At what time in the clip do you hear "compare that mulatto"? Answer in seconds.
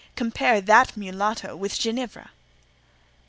0.15-1.55